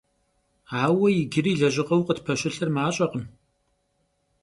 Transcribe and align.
Aue 0.83 1.09
yicıri 1.17 1.51
lejığeu 1.59 2.01
khıtpeşıtır 2.07 2.69
maş'ekhım. 2.75 3.25